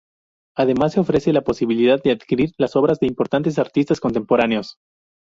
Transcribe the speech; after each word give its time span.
Además 0.57 0.93
se 0.93 0.99
ofrece 0.99 1.31
la 1.31 1.43
posibilidad 1.43 2.01
de 2.01 2.09
adquirir 2.09 2.55
las 2.57 2.75
obras 2.75 2.99
de 2.99 3.05
importantes 3.05 3.59
artistas 3.59 3.99
contemporáneos. 3.99 4.77